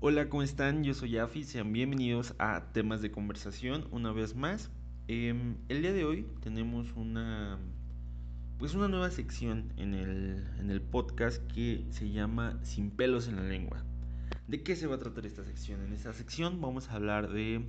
Hola, 0.00 0.28
¿cómo 0.28 0.44
están? 0.44 0.84
Yo 0.84 0.94
soy 0.94 1.18
Afi, 1.18 1.42
sean 1.42 1.72
bienvenidos 1.72 2.32
a 2.38 2.70
Temas 2.72 3.02
de 3.02 3.10
Conversación 3.10 3.88
una 3.90 4.12
vez 4.12 4.36
más. 4.36 4.70
Em, 5.08 5.56
el 5.68 5.82
día 5.82 5.92
de 5.92 6.04
hoy 6.04 6.24
tenemos 6.40 6.92
una, 6.94 7.58
pues 8.60 8.74
una 8.74 8.86
nueva 8.86 9.10
sección 9.10 9.72
en 9.76 9.94
el, 9.94 10.46
en 10.60 10.70
el 10.70 10.80
podcast 10.80 11.44
que 11.52 11.84
se 11.90 12.12
llama 12.12 12.60
Sin 12.62 12.92
pelos 12.92 13.26
en 13.26 13.34
la 13.34 13.42
lengua. 13.42 13.82
¿De 14.46 14.62
qué 14.62 14.76
se 14.76 14.86
va 14.86 14.94
a 14.94 14.98
tratar 15.00 15.26
esta 15.26 15.44
sección? 15.44 15.82
En 15.82 15.92
esta 15.92 16.12
sección 16.12 16.60
vamos 16.60 16.90
a 16.90 16.94
hablar 16.94 17.32
de 17.32 17.66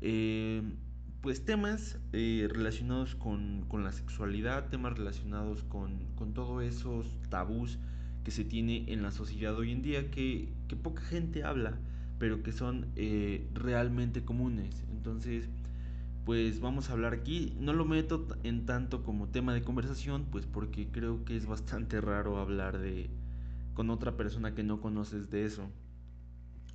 em, 0.00 0.76
pues 1.22 1.44
temas 1.44 1.98
eh, 2.12 2.46
relacionados 2.52 3.16
con, 3.16 3.64
con, 3.66 3.82
la 3.82 3.90
sexualidad, 3.90 4.68
temas 4.68 4.96
relacionados 4.96 5.64
con, 5.64 6.06
con 6.14 6.34
todos 6.34 6.62
esos 6.62 7.18
tabús 7.30 7.80
que 8.24 8.30
se 8.30 8.44
tiene 8.44 8.84
en 8.92 9.02
la 9.02 9.10
sociedad 9.10 9.56
hoy 9.56 9.72
en 9.72 9.82
día 9.82 10.10
que, 10.10 10.48
que 10.68 10.76
poca 10.76 11.02
gente 11.02 11.44
habla, 11.44 11.78
pero 12.18 12.42
que 12.42 12.52
son 12.52 12.86
eh, 12.96 13.46
realmente 13.54 14.24
comunes. 14.24 14.84
Entonces, 14.90 15.48
pues 16.24 16.60
vamos 16.60 16.88
a 16.88 16.92
hablar 16.92 17.14
aquí. 17.14 17.52
No 17.58 17.72
lo 17.72 17.84
meto 17.84 18.28
en 18.44 18.64
tanto 18.64 19.02
como 19.02 19.28
tema 19.28 19.54
de 19.54 19.62
conversación, 19.62 20.26
pues 20.30 20.46
porque 20.46 20.86
creo 20.88 21.24
que 21.24 21.36
es 21.36 21.46
bastante 21.46 22.00
raro 22.00 22.38
hablar 22.38 22.78
de 22.78 23.10
con 23.74 23.90
otra 23.90 24.16
persona 24.16 24.54
que 24.54 24.62
no 24.62 24.80
conoces 24.80 25.30
de 25.30 25.46
eso. 25.46 25.68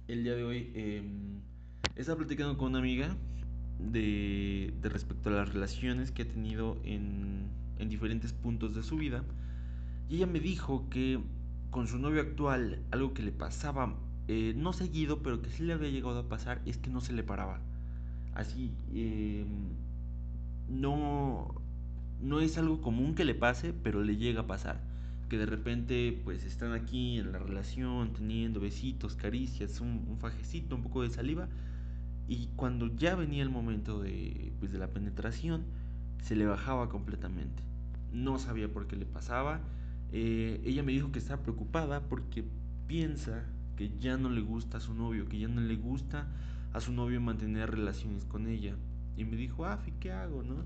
El 0.08 0.24
día 0.24 0.36
de 0.36 0.44
hoy 0.44 0.72
eh, 0.74 1.04
estaba 1.96 2.18
platicando 2.18 2.58
con 2.58 2.70
una 2.70 2.80
amiga 2.80 3.16
de, 3.80 4.74
de, 4.82 4.90
respecto 4.90 5.30
a 5.30 5.34
las 5.34 5.54
relaciones 5.54 6.12
que 6.12 6.24
ha 6.24 6.28
tenido 6.28 6.78
en, 6.84 7.48
en 7.78 7.90
diferentes 7.90 8.34
puntos 8.34 8.76
de 8.76 8.84
su 8.84 8.98
vida. 8.98 9.24
Y 10.10 10.18
ella 10.18 10.28
me 10.28 10.40
dijo 10.40 10.90
que 10.90 11.20
con 11.70 11.88
su 11.88 12.00
novio 12.00 12.22
actual, 12.22 12.82
algo 12.92 13.14
que 13.14 13.24
le 13.24 13.32
pasaba, 13.32 13.96
eh, 14.28 14.54
no 14.56 14.74
seguido, 14.74 15.22
pero 15.24 15.42
que 15.42 15.50
sí 15.50 15.64
le 15.64 15.74
había 15.74 15.90
llegado 15.90 16.20
a 16.20 16.30
pasar, 16.30 16.62
es 16.66 16.78
que 16.78 16.90
no 16.90 17.02
se 17.02 17.14
le 17.14 17.24
paraba. 17.24 17.60
Así, 18.34 18.74
eh, 18.94 19.46
no, 20.68 21.56
no 22.22 22.40
es 22.40 22.58
algo 22.58 22.82
común 22.82 23.16
que 23.16 23.26
le 23.26 23.36
pase, 23.36 23.74
pero 23.74 24.04
le 24.04 24.18
llega 24.18 24.42
a 24.42 24.48
pasar. 24.48 24.82
Que 25.30 25.38
de 25.38 25.46
repente, 25.46 26.22
pues 26.24 26.46
están 26.46 26.74
aquí 26.74 27.20
en 27.20 27.32
la 27.32 27.40
relación, 27.40 28.14
teniendo 28.14 28.60
besitos, 28.60 29.16
caricias, 29.16 29.82
un, 29.82 30.06
un 30.10 30.18
fajecito, 30.20 30.76
un 30.76 30.84
poco 30.84 31.04
de 31.04 31.10
saliva. 31.10 31.48
Y 32.28 32.48
cuando 32.56 32.94
ya 32.96 33.16
venía 33.16 33.44
el 33.44 33.50
momento 33.50 34.02
de, 34.02 34.54
pues, 34.60 34.72
de 34.72 34.80
la 34.80 34.88
penetración, 34.88 35.64
se 36.22 36.36
le 36.36 36.46
bajaba 36.46 36.90
completamente. 36.90 37.64
No 38.12 38.40
sabía 38.40 38.72
por 38.72 38.88
qué 38.88 38.96
le 38.96 39.06
pasaba 39.06 39.62
eh, 40.12 40.62
ella 40.66 40.84
me 40.84 40.92
dijo 40.92 41.12
que 41.12 41.20
está 41.20 41.42
preocupada 41.42 42.08
porque 42.08 42.46
piensa 42.88 43.46
que 43.76 43.92
ya 44.00 44.18
no 44.18 44.30
le 44.30 44.42
gusta 44.42 44.78
a 44.78 44.82
su 44.82 44.94
novio, 44.94 45.28
que 45.28 45.40
ya 45.40 45.48
no 45.48 45.62
le 45.62 45.76
gusta 45.76 46.28
a 46.74 46.80
su 46.80 46.92
novio 46.92 47.22
mantener 47.22 47.72
relaciones 47.72 48.26
con 48.26 48.48
ella. 48.48 48.76
Y 49.16 49.26
me 49.26 49.36
dijo, 49.36 49.66
ah, 49.66 49.82
¿qué 50.00 50.12
hago, 50.12 50.44
no? 50.44 50.64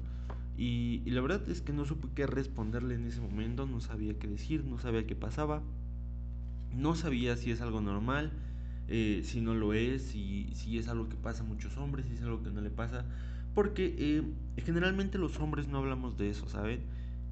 Y, 0.58 1.02
y, 1.06 1.12
la 1.12 1.22
verdad 1.22 1.48
es 1.50 1.62
que 1.62 1.74
no 1.74 1.86
supe 1.86 2.10
qué 2.14 2.28
responderle 2.28 2.96
en 2.96 3.06
ese 3.06 3.22
momento, 3.22 3.66
no 3.66 3.80
sabía 3.80 4.18
qué 4.20 4.28
decir, 4.28 4.66
no 4.66 4.80
sabía 4.80 5.08
qué 5.08 5.16
pasaba, 5.16 5.64
no 6.74 6.96
sabía 6.96 7.38
si 7.38 7.52
es 7.52 7.62
algo 7.62 7.82
normal, 7.82 8.32
eh, 8.88 9.22
si 9.24 9.42
no 9.42 9.54
lo 9.54 9.74
es, 9.74 10.02
si, 10.02 10.50
si 10.54 10.78
es 10.78 10.88
algo 10.88 11.08
que 11.10 11.16
pasa 11.16 11.44
a 11.44 11.46
muchos 11.46 11.78
hombres, 11.78 12.06
si 12.08 12.14
es 12.14 12.22
algo 12.22 12.44
que 12.44 12.52
no 12.52 12.62
le 12.62 12.70
pasa, 12.70 13.06
porque 13.54 13.96
eh, 13.98 14.24
generalmente 14.64 15.18
los 15.18 15.40
hombres 15.40 15.68
no 15.68 15.78
hablamos 15.78 16.18
de 16.18 16.30
eso, 16.30 16.48
¿saben? 16.48 16.82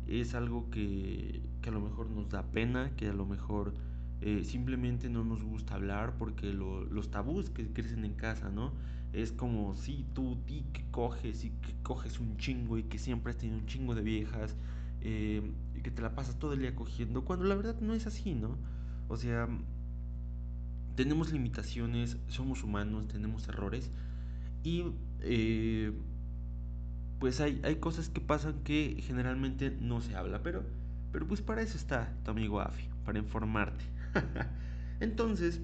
Es 0.10 0.36
algo 0.36 0.70
que, 0.70 1.42
que, 1.62 1.70
a 1.70 1.72
lo 1.72 1.82
mejor 1.82 2.10
nos 2.10 2.30
da 2.30 2.44
pena, 2.44 2.92
que 2.96 3.10
a 3.10 3.14
lo 3.14 3.26
mejor 3.26 3.74
eh, 4.22 4.44
simplemente 4.44 5.10
no 5.10 5.24
nos 5.24 5.44
gusta 5.44 5.76
hablar 5.76 6.18
porque 6.18 6.52
lo, 6.52 6.84
los 6.86 7.12
tabús 7.12 7.50
que 7.50 7.68
crecen 7.72 8.04
en 8.06 8.16
casa, 8.16 8.50
¿no? 8.50 8.74
Es 9.14 9.32
como, 9.32 9.76
si 9.76 10.06
tú, 10.14 10.38
ti 10.46 10.66
que 10.74 10.84
coges 10.92 11.46
y 11.46 11.52
que 11.52 11.74
coges 11.84 12.20
un 12.20 12.38
chingo 12.38 12.78
y 12.78 12.84
que 12.84 13.00
siempre 13.00 13.32
has 13.32 13.38
tenido 13.38 13.58
un 13.60 13.66
chingo 13.66 13.95
de 13.95 14.02
viejas 14.02 14.56
eh, 15.02 15.42
y 15.76 15.82
que 15.82 15.92
te 15.92 16.02
la 16.02 16.16
pasas 16.16 16.38
todo 16.38 16.54
el 16.54 16.60
día 16.60 16.76
cogiendo, 16.76 17.23
cuando 17.23 17.45
la 17.45 17.56
verdad 17.56 17.80
no 17.82 17.94
es 17.94 18.08
así, 18.08 18.36
¿no? 18.36 18.58
O 19.08 19.17
sea, 19.17 19.48
tenemos 20.95 21.32
limitaciones, 21.32 22.17
somos 22.28 22.64
humanos, 22.64 23.08
tenemos 23.08 23.48
errores 23.48 23.89
y 24.64 24.83
eh, 25.22 25.94
pues 27.20 27.42
hay, 27.42 27.60
hay 27.64 27.76
cosas 27.78 28.10
que 28.10 28.22
pasan 28.22 28.64
que 28.64 28.98
generalmente 29.06 29.76
no 29.82 30.02
se 30.02 30.16
habla, 30.16 30.42
pero, 30.42 30.64
pero 31.12 31.28
pues 31.28 31.42
para 31.42 31.62
eso 31.62 31.78
está 31.78 32.14
tu 32.24 32.32
amigo 32.32 32.62
Afi, 32.62 32.88
para 33.06 33.20
informarte. 33.20 33.84
Entonces, 35.02 35.62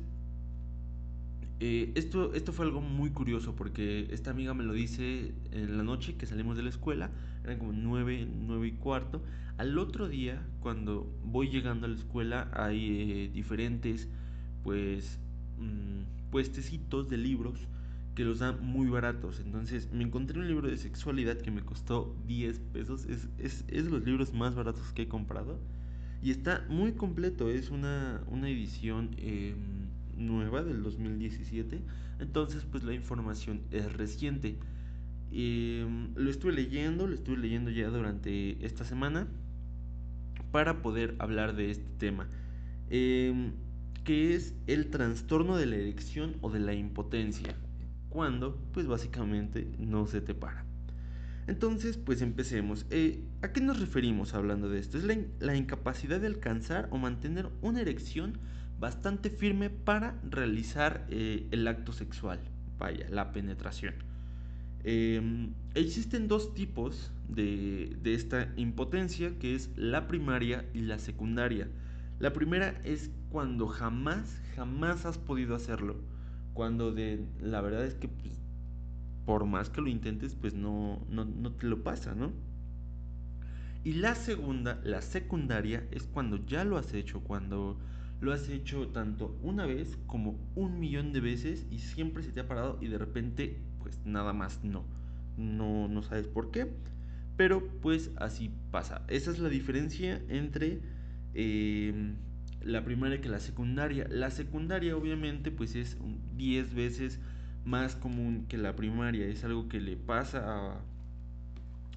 eh, 1.62 1.94
esto, 1.96 2.34
esto 2.34 2.52
fue 2.52 2.66
algo 2.66 2.82
muy 2.82 3.12
curioso 3.12 3.56
porque 3.56 4.08
esta 4.12 4.32
amiga 4.32 4.54
me 4.54 4.64
lo 4.64 4.74
dice 4.74 5.34
en 5.52 5.78
la 5.78 5.84
noche 5.84 6.16
que 6.16 6.26
salimos 6.26 6.58
de 6.58 6.64
la 6.64 6.70
escuela, 6.70 7.12
eran 7.44 7.60
como 7.60 7.72
nueve, 7.72 8.28
nueve 8.30 8.68
y 8.68 8.72
cuarto. 8.74 9.24
Al 9.58 9.78
otro 9.78 10.10
día, 10.10 10.46
cuando 10.60 11.10
voy 11.24 11.50
llegando 11.50 11.86
a 11.86 11.90
la 11.90 11.96
escuela, 11.96 12.50
hay 12.54 13.12
eh, 13.12 13.32
diferentes, 13.34 14.10
pues, 14.64 15.20
mmm, 15.58 16.30
puestecitos 16.30 17.10
de 17.10 17.18
libros 17.18 17.68
que 18.16 18.24
los 18.24 18.40
dan 18.40 18.66
muy 18.66 18.88
baratos. 18.88 19.42
Entonces 19.42 19.92
me 19.92 20.04
encontré 20.04 20.40
un 20.40 20.48
libro 20.48 20.70
de 20.70 20.78
sexualidad 20.78 21.38
que 21.38 21.52
me 21.52 21.62
costó 21.62 22.16
10 22.26 22.60
pesos. 22.74 23.06
Es, 23.06 23.28
es, 23.38 23.66
es 23.68 23.86
de 23.86 23.92
los 23.92 24.04
libros 24.04 24.34
más 24.34 24.56
baratos 24.56 24.92
que 24.94 25.04
he 25.04 25.08
comprado. 25.08 25.60
Y 26.24 26.32
está 26.32 26.66
muy 26.70 26.94
completo. 26.94 27.50
Es 27.50 27.70
una, 27.70 28.24
una 28.28 28.50
edición 28.50 29.12
eh, 29.18 29.54
nueva 30.18 30.64
del 30.64 30.82
2017. 30.82 31.82
Entonces 32.20 32.64
pues 32.64 32.84
la 32.84 32.94
información 32.94 33.62
es 33.72 33.92
reciente. 33.94 34.58
Eh, 35.32 35.86
lo 36.16 36.30
estuve 36.30 36.54
leyendo, 36.54 37.08
lo 37.08 37.14
estuve 37.14 37.38
leyendo 37.38 37.70
ya 37.70 37.90
durante 37.90 38.66
esta 38.66 38.86
semana 38.86 39.28
para 40.52 40.82
poder 40.82 41.16
hablar 41.20 41.56
de 41.56 41.70
este 41.72 41.90
tema. 41.98 42.30
Eh, 42.90 43.52
que 44.06 44.36
es 44.36 44.54
el 44.68 44.92
trastorno 44.92 45.58
de 45.58 45.66
la 45.66 45.78
erección 45.78 46.36
o 46.42 46.52
de 46.52 46.60
la 46.60 46.76
impotencia 46.76 47.56
cuando 48.16 48.58
pues 48.72 48.88
básicamente 48.88 49.68
no 49.78 50.08
se 50.08 50.22
te 50.22 50.34
para. 50.34 50.64
Entonces, 51.48 51.98
pues 51.98 52.22
empecemos. 52.22 52.86
Eh, 52.90 53.26
¿A 53.42 53.52
qué 53.52 53.60
nos 53.60 53.78
referimos 53.78 54.34
hablando 54.34 54.70
de 54.70 54.80
esto? 54.80 54.98
Es 54.98 55.04
la, 55.04 55.56
incapacidad 55.58 56.22
de 56.22 56.28
alcanzar 56.28 56.88
o 56.92 56.98
mantener 56.98 57.50
una 57.62 57.82
erección 57.82 58.40
bastante 58.80 59.30
firme 59.30 59.70
para 59.70 60.18
realizar 60.24 61.06
eh, 61.10 61.46
el 61.52 61.68
acto 61.68 61.92
sexual. 61.92 62.40
Vaya, 62.80 63.06
la 63.10 63.34
penetración. 63.34 63.96
Em, 64.86 65.54
existen 65.74 66.30
dos 66.30 66.54
tipos 66.54 67.12
de, 67.28 67.98
de 68.02 68.14
esta 68.14 68.54
impotencia, 68.56 69.38
que 69.40 69.56
es 69.56 69.72
la 69.76 70.08
primaria 70.08 70.66
y 70.74 70.82
la 70.84 71.00
secundaria. 71.00 71.68
La 72.20 72.32
primera 72.32 72.80
es 72.86 73.12
cuando 73.30 73.68
jamás, 73.68 74.42
jamás 74.56 75.06
has 75.06 75.18
podido 75.18 75.54
hacerlo 75.54 76.15
cuando 76.56 76.92
de 76.92 77.24
la 77.40 77.62
verdad 77.62 77.86
es 77.86 77.94
que 77.94 78.08
pues, 78.08 78.42
por 79.26 79.46
más 79.46 79.70
que 79.70 79.82
lo 79.82 79.90
intentes, 79.90 80.34
pues 80.34 80.56
no, 80.56 81.06
no, 81.10 81.26
no 81.26 81.52
te 81.52 81.68
lo 81.68 81.84
pasa, 81.84 82.16
¿no? 82.16 82.32
Y 83.84 83.94
la 83.94 84.16
segunda, 84.16 84.82
la 84.84 85.04
secundaria, 85.04 85.88
es 85.92 86.04
cuando 86.04 86.44
ya 86.48 86.64
lo 86.64 86.78
has 86.78 86.94
hecho, 86.96 87.20
cuando 87.22 87.78
lo 88.22 88.34
has 88.34 88.50
hecho 88.50 88.88
tanto 88.88 89.38
una 89.44 89.66
vez 89.68 90.00
como 90.08 90.40
un 90.56 90.80
millón 90.80 91.14
de 91.14 91.20
veces 91.20 91.68
y 91.70 91.80
siempre 91.80 92.24
se 92.24 92.32
te 92.32 92.40
ha 92.40 92.48
parado 92.48 92.80
y 92.82 92.88
de 92.88 92.98
repente, 92.98 93.62
pues 93.80 94.04
nada 94.06 94.34
más 94.34 94.64
no. 94.64 94.86
No, 95.38 95.88
no 95.90 96.02
sabes 96.02 96.28
por 96.28 96.50
qué, 96.50 96.72
pero 97.36 97.68
pues 97.82 98.12
así 98.16 98.50
pasa. 98.72 99.04
Esa 99.10 99.32
es 99.32 99.40
la 99.40 99.50
diferencia 99.50 100.22
entre 100.30 100.82
eh, 101.34 102.16
la 102.66 102.84
primaria 102.84 103.22
que 103.22 103.30
la 103.30 103.40
secundaria. 103.40 104.08
La 104.10 104.32
secundaria 104.32 104.98
obviamente 104.98 105.52
pues 105.52 105.76
es 105.76 105.98
10 106.36 106.74
veces 106.74 107.20
más 107.64 107.96
común 107.96 108.46
que 108.50 108.58
la 108.58 108.76
primaria. 108.76 109.28
Es 109.28 109.44
algo 109.44 109.70
que 109.70 109.80
le 109.80 109.96
pasa 109.96 110.44
a, 110.46 110.82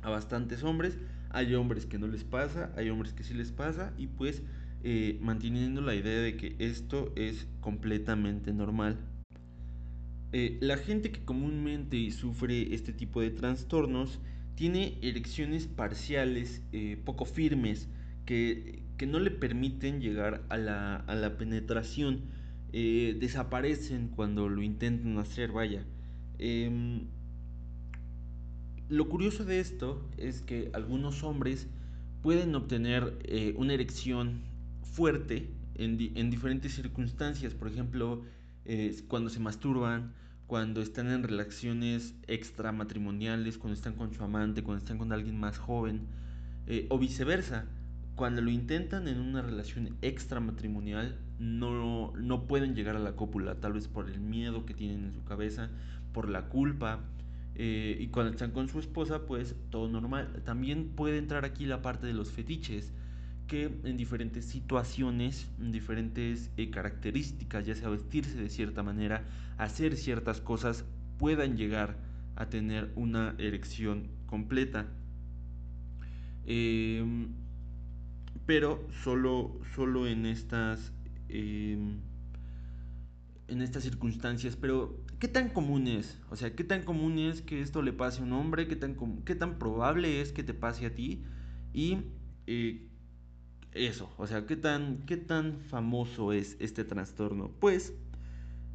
a, 0.03 0.11
bastantes 0.11 0.63
hombres. 0.63 0.99
Hay 1.31 1.55
hombres 1.55 1.87
que 1.87 1.99
no 1.99 2.07
les 2.07 2.25
pasa, 2.25 2.73
hay 2.77 2.91
hombres 2.91 3.13
que 3.13 3.25
sí 3.25 3.35
les 3.35 3.51
pasa 3.51 3.93
y 3.99 4.07
pues 4.07 4.43
eh, 4.85 5.19
manteniendo 5.21 5.81
la 5.81 5.95
idea 5.95 6.21
de 6.21 6.37
que 6.37 6.55
esto 6.59 7.13
es 7.17 7.47
completamente 7.61 8.53
normal. 8.53 8.99
Eh, 10.33 10.59
la 10.61 10.77
gente 10.77 11.11
que 11.11 11.25
comúnmente 11.25 12.11
sufre 12.11 12.75
este 12.75 12.93
tipo 12.93 13.23
de 13.23 13.31
trastornos 13.31 14.21
tiene 14.55 14.99
erecciones 15.01 15.67
parciales 15.67 16.63
eh, 16.73 17.01
poco 17.03 17.25
firmes 17.25 17.89
que, 18.27 18.83
que 18.99 19.07
no 19.07 19.19
le 19.19 19.31
permiten 19.31 20.01
llegar 20.01 20.43
a 20.49 20.57
la, 20.59 20.97
a 20.97 21.15
la 21.15 21.39
penetración. 21.39 22.23
Eh, 22.73 23.17
desaparecen 23.19 24.09
cuando 24.09 24.49
lo 24.49 24.63
intentan 24.63 25.17
hacer, 25.17 25.53
vaya. 25.53 25.85
Eh, 26.39 27.01
lo 28.91 29.09
curioso 29.09 29.45
de 29.45 29.61
esto 29.61 30.07
es 30.19 30.43
que 30.43 30.71
algunos 30.75 31.23
hombres 31.23 31.69
pueden 32.23 32.55
obtener 32.55 33.19
eh, 33.25 33.55
una 33.57 33.73
erección 33.73 34.43
fuerte 34.83 35.49
en, 35.77 35.99
en, 36.15 36.31
diferentes 36.31 36.75
circunstancias. 36.75 37.55
Por 37.55 37.69
ejemplo, 37.69 38.23
cuando 39.09 39.31
se 39.31 39.41
masturban, 39.41 40.13
cuando 40.47 40.83
están 40.83 41.11
en 41.11 41.23
relaciones 41.23 42.15
extramatrimoniales, 42.27 43.57
cuando 43.57 43.75
están 43.75 43.95
con 43.95 44.13
su 44.13 44.23
amante, 44.23 44.63
cuando 44.63 44.83
están 44.83 44.99
con 44.99 45.13
alguien 45.13 45.39
más 45.39 45.57
joven, 45.57 46.07
eh, 46.67 46.87
o 46.91 46.99
viceversa. 46.99 47.65
Cuando 48.19 48.43
lo 48.43 48.51
intentan 48.51 49.07
en 49.07 49.21
una 49.21 49.43
relación 49.43 49.97
extramatrimonial, 50.03 51.17
no, 51.39 52.13
no 52.17 52.49
pueden 52.49 52.75
llegar 52.75 52.97
a 52.97 52.99
la 52.99 53.15
cópula, 53.15 53.61
tal 53.61 53.75
vez 53.75 53.87
por 53.87 54.11
el 54.11 54.19
miedo 54.19 54.67
que 54.67 54.75
tienen 54.75 55.05
en 55.05 55.13
su 55.13 55.23
cabeza, 55.23 55.71
por 56.13 56.29
la 56.29 56.49
culpa. 56.49 56.99
Eh, 57.55 57.97
y 58.01 58.09
cuando 58.09 58.33
están 58.33 58.51
con 58.51 58.69
su 58.69 58.81
esposa, 58.81 59.25
pues 59.25 59.55
todo 59.71 59.87
normal. 59.87 60.43
También 60.45 60.89
puede 60.97 61.19
entrar 61.19 61.45
aquí 61.45 61.65
la 61.65 61.81
parte 61.81 62.09
de 62.09 62.13
los 62.13 62.33
fetiches 62.33 62.93
que 63.47 63.71
en 63.85 63.97
diferentes 63.97 64.47
situaciones, 64.47 65.49
en 65.61 65.71
diferentes 65.71 66.51
eh, 66.57 66.71
características, 66.71 67.67
ya 67.67 67.77
sea 67.77 67.89
vestirse 67.89 68.37
de 68.37 68.51
cierta 68.51 68.83
manera, 68.83 69.27
hacer 69.59 69.97
ciertas 69.97 70.41
cosas, 70.41 70.85
puedan 71.19 71.57
llegar 71.57 71.97
a 72.35 72.49
tener 72.49 72.91
una 72.97 73.37
erección 73.39 74.09
completa. 74.27 74.89
Em, 76.47 77.47
pero 78.49 78.83
solo, 79.05 79.61
solo 79.75 80.07
en 80.07 80.25
estas 80.25 80.91
em, 81.29 81.99
en 83.47 83.61
estas 83.61 83.83
circunstancias. 83.83 84.57
Pero, 84.57 85.05
¿qué 85.19 85.29
tan 85.29 85.51
común 85.51 85.87
es? 85.87 86.19
O 86.31 86.37
sea, 86.37 86.57
¿qué 86.57 86.65
tan 86.65 86.83
común 86.83 87.19
es 87.19 87.43
que 87.43 87.61
esto 87.61 87.83
le 87.83 87.93
pase 87.93 88.23
a 88.23 88.25
un 88.25 88.33
hombre? 88.33 88.67
¿Qué 88.67 88.75
tan, 88.75 88.97
qué 89.27 89.35
tan 89.35 89.59
probable 89.59 90.23
es 90.23 90.33
que 90.33 90.43
te 90.43 90.55
pase 90.55 90.87
a 90.87 90.95
ti? 90.95 91.25
Y 91.75 91.99
eh, 92.47 92.89
eso, 93.73 94.11
o 94.17 94.27
sea, 94.27 94.47
¿qué 94.47 94.57
tan, 94.57 95.05
qué 95.05 95.19
tan 95.19 95.61
famoso 95.61 96.33
es 96.33 96.57
este 96.59 96.85
trastorno? 96.85 97.51
Pues, 97.61 97.93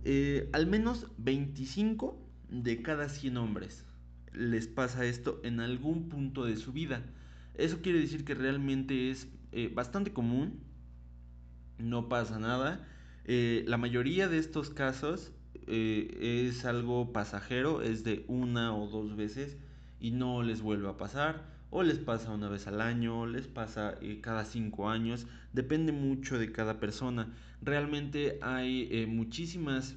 eh, 0.03 0.51
al 0.53 0.67
menos 0.67 1.07
25 1.17 2.23
de 2.47 2.83
cada 2.83 3.09
100 3.09 3.37
hombres 3.37 3.87
les 4.33 4.67
pasa 4.67 5.03
esto 5.07 5.41
en 5.43 5.59
algún 5.59 6.09
punto 6.09 6.45
de 6.45 6.57
su 6.57 6.73
vida. 6.73 7.03
Eso 7.55 7.81
quiere 7.81 7.99
decir 7.99 8.23
que 8.23 8.35
realmente 8.35 9.09
es 9.09 9.29
eh, 9.53 9.71
bastante 9.73 10.13
común, 10.13 10.59
no 11.77 12.09
pasa 12.09 12.39
nada. 12.39 12.87
Eh, 13.25 13.63
la 13.67 13.77
mayoría 13.77 14.27
de 14.27 14.37
estos 14.37 14.69
casos 14.69 15.31
es 15.65 16.65
algo 16.65 17.13
pasajero, 17.13 17.81
es 17.81 18.03
de 18.03 18.25
una 18.27 18.75
o 18.75 18.87
dos 18.87 19.15
veces 19.15 19.57
y 19.99 20.11
no 20.11 20.43
les 20.43 20.61
vuelve 20.61 20.89
a 20.89 20.97
pasar 20.97 21.53
o 21.75 21.81
les 21.81 21.97
pasa 21.97 22.31
una 22.31 22.49
vez 22.49 22.67
al 22.67 22.81
año, 22.81 23.25
les 23.25 23.47
pasa 23.47 23.97
eh, 23.99 24.19
cada 24.21 24.45
cinco 24.45 24.91
años, 24.91 25.25
depende 25.53 25.91
mucho 25.91 26.37
de 26.37 26.51
cada 26.51 26.79
persona. 26.79 27.33
Realmente 27.63 28.37
hay 28.43 28.87
eh, 28.91 29.07
muchísimas 29.07 29.95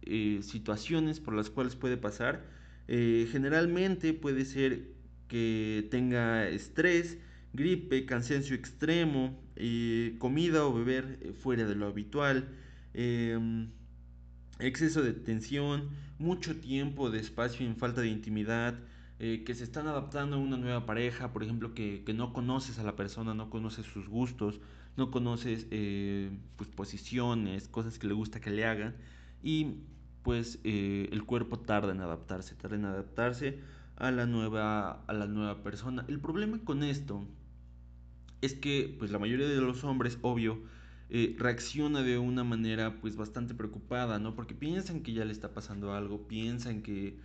eh, 0.00 0.38
situaciones 0.40 1.20
por 1.20 1.34
las 1.34 1.50
cuales 1.50 1.76
puede 1.76 1.98
pasar. 1.98 2.46
generalmente 2.88 4.14
puede 4.14 4.44
ser 4.44 4.94
que 5.28 5.86
tenga 5.90 6.48
estrés, 6.48 7.18
gripe, 7.52 8.06
cansancio 8.06 8.54
extremo, 8.54 9.38
comida 10.18 10.66
o 10.66 10.72
beber 10.72 11.34
fuera 11.34 11.66
de 11.66 11.74
lo 11.74 11.86
habitual, 11.86 12.48
em, 12.94 13.70
exceso 14.58 15.02
de 15.02 15.12
tensión, 15.12 15.90
mucho 16.18 16.56
tiempo 16.56 17.10
de 17.10 17.18
espacio 17.20 17.66
en 17.66 17.76
falta 17.76 18.00
de 18.00 18.08
intimidad, 18.08 18.78
eh, 19.18 19.42
que 19.44 19.54
se 19.54 19.64
están 19.64 19.86
adaptando 19.86 20.36
a 20.36 20.38
una 20.38 20.56
nueva 20.56 20.86
pareja, 20.86 21.32
por 21.32 21.42
ejemplo, 21.42 21.74
que, 21.74 22.02
no 22.14 22.32
conoces 22.32 22.78
a 22.78 22.84
la 22.84 22.96
persona, 22.96 23.34
no 23.34 23.50
conoces 23.50 23.86
sus 23.86 24.08
gustos, 24.08 24.60
no 24.96 25.10
conoces 25.10 25.66
eh, 25.70 26.30
pues, 26.56 26.70
posiciones, 26.70 27.68
cosas 27.68 27.98
que 27.98 28.06
le 28.06 28.14
gusta 28.14 28.40
que 28.40 28.50
le 28.50 28.64
hagan, 28.64 28.96
y 29.42 29.74
pues 30.22 30.58
eh, 30.64 31.08
el 31.12 31.24
cuerpo 31.24 31.58
tarda 31.58 31.92
en 31.92 32.00
adaptarse, 32.00 32.54
tarda 32.54 32.76
en 32.76 32.84
adaptarse 32.86 33.58
a 33.96 34.10
la 34.10 34.26
nueva, 34.26 35.04
a 35.06 35.12
la 35.12 35.26
nueva 35.26 35.62
persona. 35.62 36.04
El 36.08 36.20
problema 36.20 36.58
con 36.64 36.82
esto 36.82 37.26
es 38.40 38.54
que 38.54 38.94
pues 38.98 39.10
la 39.10 39.18
mayoría 39.18 39.48
de 39.48 39.60
los 39.60 39.84
hombres, 39.84 40.18
obvio, 40.22 40.60
reacciona 41.38 42.02
de 42.02 42.18
una 42.18 42.44
manera 42.44 43.00
pues 43.00 43.16
bastante 43.16 43.54
preocupada, 43.54 44.18
¿no? 44.18 44.34
Porque 44.34 44.54
piensan 44.54 45.02
que 45.02 45.12
ya 45.12 45.24
le 45.24 45.32
está 45.32 45.52
pasando 45.52 45.92
algo, 45.92 46.28
piensan 46.28 46.82
que 46.82 47.16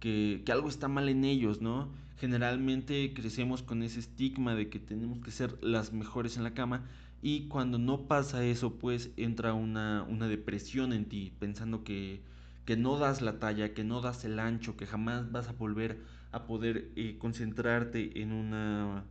que, 0.00 0.42
algo 0.50 0.68
está 0.68 0.88
mal 0.88 1.08
en 1.08 1.24
ellos, 1.24 1.60
¿no? 1.60 1.92
Generalmente 2.16 3.12
crecemos 3.14 3.62
con 3.62 3.82
ese 3.82 4.00
estigma 4.00 4.54
de 4.54 4.68
que 4.68 4.80
tenemos 4.80 5.20
que 5.20 5.30
ser 5.30 5.56
las 5.62 5.92
mejores 5.92 6.36
en 6.36 6.44
la 6.44 6.54
cama 6.54 6.84
y 7.22 7.48
cuando 7.48 7.78
no 7.78 8.08
pasa 8.08 8.44
eso, 8.44 8.78
pues 8.78 9.10
entra 9.16 9.54
una, 9.54 10.04
depresión 10.28 10.92
en 10.92 11.04
ti, 11.06 11.32
pensando 11.38 11.84
que, 11.84 12.22
que, 12.64 12.76
no 12.76 12.98
das 12.98 13.20
la 13.22 13.38
talla, 13.38 13.74
que 13.74 13.84
no 13.84 14.00
das 14.00 14.24
el 14.24 14.38
ancho, 14.38 14.76
que 14.76 14.86
jamás 14.86 15.30
vas 15.30 15.48
a 15.48 15.52
volver 15.52 15.98
a 16.32 16.46
poder 16.46 16.90
eh, 16.96 17.16
concentrarte 17.18 18.22
en 18.22 18.32
una, 18.32 19.04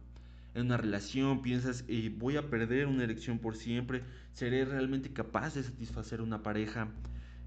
en 0.53 0.65
una 0.65 0.77
relación, 0.77 1.41
piensas, 1.41 1.85
eh, 1.87 2.13
voy 2.17 2.37
a 2.37 2.49
perder 2.49 2.87
una 2.87 3.03
erección 3.03 3.39
por 3.39 3.55
siempre, 3.55 4.03
seré 4.33 4.65
realmente 4.65 5.11
capaz 5.11 5.55
de 5.55 5.63
satisfacer 5.63 6.21
una 6.21 6.43
pareja. 6.43 6.89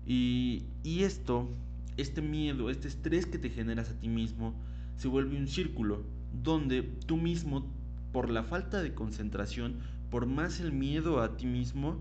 Y, 0.07 0.65
y 0.83 1.03
esto 1.03 1.49
este 1.97 2.23
miedo, 2.23 2.71
este 2.71 2.89
estrés 2.89 3.27
que 3.27 3.39
te 3.39 3.51
generas 3.51 3.91
a 3.91 4.01
ti 4.01 4.09
mismo, 4.09 4.55
se 4.97 5.09
vuelve 5.09 5.37
un 5.37 5.49
círculo 5.49 6.03
donde 6.43 6.83
tú 6.83 7.17
mismo, 7.17 7.71
por 8.13 8.31
la 8.31 8.43
falta 8.43 8.83
de 8.83 8.95
concentración, 8.95 9.77
por 10.11 10.27
más 10.27 10.61
el 10.61 10.73
miedo 10.73 11.21
a 11.21 11.37
ti 11.37 11.47
mismo, 11.47 11.99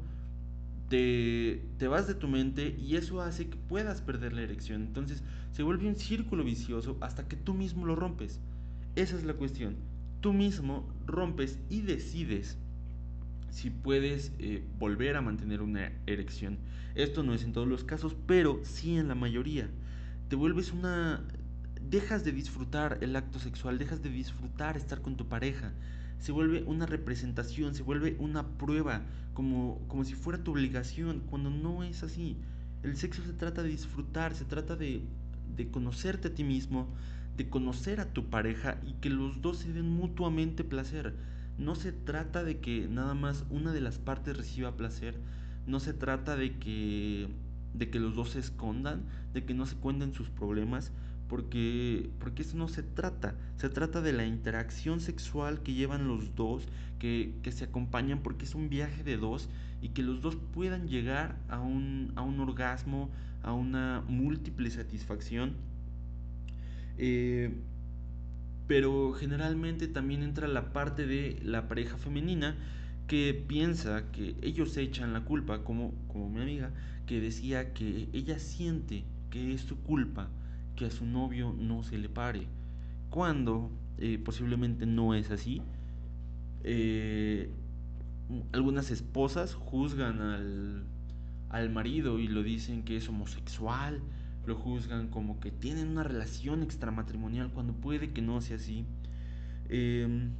te, 0.90 1.64
te, 1.78 1.88
vas 1.88 2.08
de 2.08 2.16
tu 2.16 2.28
mente 2.28 2.76
y 2.78 2.98
eso 2.98 3.22
hace 3.22 3.48
que 3.48 3.56
puedas 3.56 4.02
perder 4.02 4.34
la 4.34 4.42
erección. 4.42 4.82
Entonces 4.82 5.24
se 5.52 5.64
vuelve 5.64 5.88
un 5.88 5.96
círculo 5.96 6.44
vicioso 6.44 6.98
hasta 7.00 7.28
que 7.28 7.38
tú 7.38 7.54
mismo 7.54 7.86
lo 7.86 7.96
rompes. 7.96 8.42
Esa 8.96 9.16
es 9.16 9.24
la 9.24 9.34
cuestión. 9.34 9.76
Tú 10.22 10.34
mismo 10.34 10.88
rompes 11.08 11.60
y 11.70 11.82
decides 11.82 12.58
si 13.50 13.70
puedes 13.70 14.32
eh, 14.40 14.64
volver 14.80 15.18
a 15.18 15.22
mantener 15.22 15.62
una 15.62 15.92
erección. 16.06 16.60
Esto 16.96 17.24
no 17.24 17.34
es 17.34 17.44
en 17.44 17.54
todos 17.54 17.68
los 17.68 17.84
casos, 17.84 18.16
pero 18.28 18.62
sí 18.64 18.98
en 18.98 19.08
la 19.08 19.16
mayoría. 19.16 19.70
Te 20.30 20.36
vuelves 20.36 20.72
una... 20.72 21.24
Dejas 21.82 22.24
de 22.24 22.32
disfrutar 22.32 23.00
el 23.02 23.16
acto 23.16 23.40
sexual, 23.40 23.78
dejas 23.78 24.02
de 24.02 24.10
disfrutar 24.10 24.78
estar 24.78 25.02
con 25.02 25.18
tu 25.18 25.28
pareja. 25.28 25.74
Se 26.20 26.32
vuelve 26.32 26.64
una 26.64 26.86
representación, 26.86 27.74
se 27.74 27.82
vuelve 27.82 28.16
una 28.20 28.48
prueba, 28.48 29.02
como, 29.34 29.82
como 29.88 30.06
si 30.06 30.14
fuera 30.14 30.44
tu 30.44 30.52
obligación, 30.52 31.22
cuando 31.30 31.50
no 31.50 31.84
es 31.84 32.04
así. 32.04 32.38
El 32.84 32.96
sexo 32.96 33.24
se 33.24 33.34
trata 33.34 33.64
de 33.64 33.70
disfrutar, 33.70 34.36
se 34.36 34.46
trata 34.46 34.76
de, 34.76 35.02
de 35.56 35.72
conocerte 35.72 36.30
a 36.30 36.36
ti 36.36 36.44
mismo, 36.44 36.88
de 37.42 37.50
conocer 37.50 38.00
a 38.00 38.14
tu 38.14 38.30
pareja 38.30 38.78
y 38.86 38.94
que 38.94 39.10
los 39.10 39.42
dos 39.42 39.58
se 39.58 39.74
den 39.74 39.90
mutuamente 39.90 40.64
placer 40.64 41.16
no 41.58 41.74
se 41.74 41.92
trata 41.92 42.44
de 42.44 42.60
que 42.60 42.88
nada 42.88 43.16
más 43.16 43.46
una 43.50 43.74
de 43.74 43.82
las 43.82 43.98
partes 43.98 44.38
reciba 44.38 44.78
placer, 44.78 45.20
no 45.66 45.80
se 45.80 45.94
trata 45.94 46.36
de 46.36 46.58
que 46.58 47.30
de 47.74 47.90
que 47.90 48.00
los 48.00 48.16
dos 48.16 48.32
se 48.32 48.40
escondan, 48.40 49.06
de 49.34 49.46
que 49.46 49.54
no 49.54 49.66
se 49.66 49.78
cuenten 49.78 50.14
sus 50.14 50.30
problemas, 50.30 50.92
porque 51.30 52.12
porque 52.20 52.44
eso 52.44 52.58
no 52.58 52.68
se 52.68 52.84
trata, 52.84 53.36
se 53.56 53.70
trata 53.70 54.02
de 54.02 54.14
la 54.14 54.26
interacción 54.26 55.00
sexual 55.00 55.64
que 55.64 55.74
llevan 55.74 56.08
los 56.08 56.36
dos, 56.36 56.68
que, 57.00 57.34
que 57.42 57.52
se 57.52 57.66
acompañan 57.66 58.22
porque 58.22 58.46
es 58.46 58.54
un 58.54 58.70
viaje 58.70 59.04
de 59.04 59.18
dos 59.18 59.50
y 59.82 59.90
que 59.90 60.04
los 60.04 60.22
dos 60.22 60.36
puedan 60.54 60.88
llegar 60.88 61.40
a 61.50 61.60
un, 61.60 62.12
a 62.16 62.22
un 62.22 62.40
orgasmo, 62.40 63.10
a 63.42 63.54
una 63.54 64.04
múltiple 64.08 64.70
satisfacción. 64.70 65.56
Eh, 67.04 67.52
pero 68.68 69.12
generalmente 69.14 69.88
también 69.88 70.22
entra 70.22 70.48
la 70.48 70.72
parte 70.72 71.08
de 71.08 71.40
la 71.44 71.68
pareja 71.68 71.98
femenina 71.98 72.56
que 73.08 73.34
piensa 73.34 74.12
que 74.12 74.36
ellos 74.44 74.78
echan 74.78 75.12
la 75.12 75.22
culpa, 75.26 75.64
como, 75.64 75.96
como 76.08 76.30
mi 76.30 76.42
amiga, 76.42 76.72
que 77.08 77.20
decía 77.20 77.74
que 77.74 78.08
ella 78.14 78.38
siente 78.38 79.04
que 79.32 79.52
es 79.52 79.62
su 79.62 79.78
culpa 79.78 80.30
que 80.76 80.86
a 80.86 80.92
su 80.92 81.06
novio 81.06 81.56
no 81.58 81.82
se 81.82 81.98
le 81.98 82.08
pare, 82.08 82.48
cuando 83.10 83.72
eh, 83.98 84.20
posiblemente 84.24 84.86
no 84.86 85.16
es 85.16 85.32
así. 85.32 85.64
Eh, 86.64 87.50
algunas 88.54 88.92
esposas 88.92 89.56
juzgan 89.56 90.22
al, 90.22 90.84
al 91.50 91.70
marido 91.72 92.20
y 92.20 92.28
lo 92.28 92.44
dicen 92.44 92.84
que 92.84 92.98
es 92.98 93.10
homosexual, 93.10 94.02
lo 94.46 94.56
juzgan 94.56 95.08
como 95.10 95.40
que 95.40 95.52
tienen 95.52 95.90
una 95.90 96.04
relación 96.04 96.64
extramatrimonial 96.64 97.52
cuando 97.52 97.74
puede 97.74 98.12
que 98.12 98.22
no 98.22 98.42
sea 98.42 98.58
así. 98.58 98.86
Em, 99.70 100.32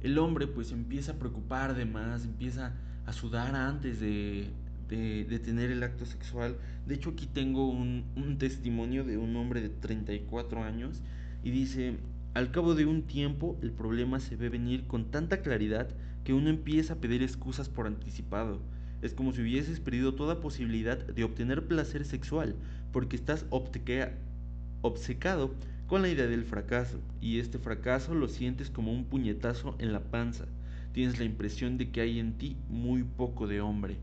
el 0.00 0.18
hombre 0.18 0.46
pues 0.46 0.72
empieza 0.72 1.12
a 1.12 1.18
preocupar 1.18 1.74
de 1.74 1.84
más, 1.84 2.24
empieza 2.24 2.74
a 3.06 3.12
sudar 3.12 3.54
antes 3.54 4.00
de, 4.00 4.50
de, 4.88 5.38
tener 5.38 5.70
el 5.70 5.82
acto 5.82 6.04
sexual. 6.04 6.56
De 6.86 6.96
hecho 6.96 7.10
aquí 7.10 7.26
tengo 7.26 7.70
un, 7.70 8.04
un 8.16 8.38
testimonio 8.38 9.04
de 9.04 9.16
un 9.16 9.36
hombre 9.36 9.60
de 9.60 9.68
34 9.68 10.64
años 10.64 11.00
y 11.44 11.50
dice, 11.50 11.98
al 12.34 12.50
cabo 12.50 12.74
de 12.74 12.86
un 12.86 13.02
tiempo 13.02 13.58
el 13.62 13.72
problema 13.72 14.18
se 14.18 14.36
ve 14.36 14.48
venir 14.48 14.86
con 14.86 15.10
tanta 15.10 15.42
claridad 15.42 15.88
que 16.24 16.34
uno 16.34 16.50
empieza 16.50 16.94
a 16.94 16.96
pedir 16.96 17.22
excusas 17.22 17.68
por 17.68 17.86
anticipado 17.86 18.60
Es 19.02 19.14
como 19.14 19.32
si 19.32 19.42
hubieses 19.42 19.80
perdido 19.80 20.14
toda 20.14 20.40
posibilidad 20.40 20.96
de 20.96 21.24
obtener 21.24 21.66
placer 21.66 22.04
sexual, 22.04 22.54
porque 22.92 23.16
estás 23.16 23.46
obcecado 23.50 25.54
con 25.88 26.02
la 26.02 26.08
idea 26.08 26.26
del 26.26 26.44
fracaso, 26.44 27.00
y 27.20 27.38
este 27.38 27.58
fracaso 27.58 28.14
lo 28.14 28.28
sientes 28.28 28.70
como 28.70 28.92
un 28.92 29.04
puñetazo 29.04 29.74
en 29.78 29.92
la 29.92 30.00
panza. 30.00 30.46
Tienes 30.92 31.18
la 31.18 31.24
impresión 31.24 31.78
de 31.78 31.90
que 31.90 32.00
hay 32.00 32.18
en 32.18 32.38
ti 32.38 32.56
muy 32.68 33.02
poco 33.02 33.48
de 33.48 33.60
hombre. 33.60 33.96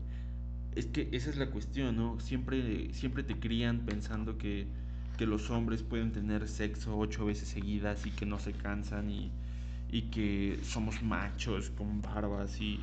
Es 0.76 0.86
que 0.86 1.08
esa 1.12 1.30
es 1.30 1.36
la 1.36 1.50
cuestión, 1.50 1.96
¿no? 1.96 2.20
Siempre, 2.20 2.92
siempre 2.92 3.22
te 3.22 3.40
crían 3.40 3.80
pensando 3.80 4.38
que, 4.38 4.66
que 5.16 5.26
los 5.26 5.50
hombres 5.50 5.82
pueden 5.82 6.12
tener 6.12 6.46
sexo 6.46 6.96
ocho 6.96 7.24
veces 7.24 7.48
seguidas 7.48 8.06
y 8.06 8.10
que 8.10 8.26
no 8.26 8.38
se 8.38 8.52
cansan 8.52 9.10
y, 9.10 9.30
y 9.90 10.02
que 10.02 10.60
somos 10.62 11.02
machos 11.02 11.70
con 11.70 12.02
barbas 12.02 12.60
y, 12.60 12.80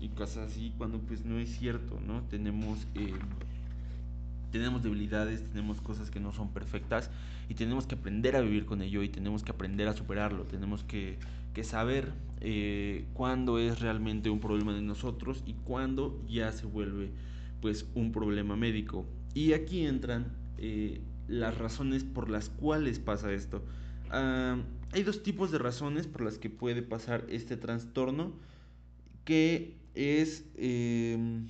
y 0.00 0.08
cosas 0.08 0.50
así, 0.50 0.72
cuando 0.78 0.98
pues 0.98 1.24
no 1.24 1.38
es 1.38 1.50
cierto, 1.58 2.00
¿no? 2.00 2.22
Tenemos, 2.22 2.86
eh, 2.94 3.12
tenemos 4.50 4.82
debilidades, 4.82 5.44
tenemos 5.44 5.80
cosas 5.80 6.10
que 6.10 6.20
no 6.20 6.32
son 6.32 6.52
perfectas 6.52 7.10
y 7.48 7.54
tenemos 7.54 7.86
que 7.86 7.96
aprender 7.96 8.34
a 8.34 8.40
vivir 8.40 8.64
con 8.64 8.80
ello 8.80 9.02
y 9.02 9.10
tenemos 9.10 9.44
que 9.44 9.52
aprender 9.52 9.88
a 9.88 9.94
superarlo, 9.94 10.44
tenemos 10.44 10.84
que, 10.84 11.18
que 11.52 11.64
saber 11.64 12.12
eh, 12.40 13.04
cuándo 13.12 13.58
es 13.58 13.80
realmente 13.80 14.30
un 14.30 14.40
problema 14.40 14.72
de 14.72 14.80
nosotros 14.80 15.42
y 15.46 15.52
cuándo 15.52 16.24
ya 16.28 16.50
se 16.52 16.66
vuelve 16.66 17.10
pues 17.60 17.86
un 17.94 18.10
problema 18.10 18.56
médico. 18.56 19.04
Y 19.34 19.52
aquí 19.52 19.84
entran 19.84 20.32
eh, 20.56 21.02
las 21.28 21.58
razones 21.58 22.04
por 22.04 22.30
las 22.30 22.48
cuales 22.48 22.98
pasa 22.98 23.32
esto. 23.32 23.62
Hay 24.10 25.04
dos 25.04 25.22
tipos 25.22 25.52
de 25.52 25.58
razones 25.58 26.08
por 26.08 26.22
las 26.22 26.38
que 26.38 26.50
puede 26.50 26.82
pasar 26.82 27.24
este 27.28 27.56
trastorno 27.56 28.32
que 29.24 29.79
em, 29.94 31.48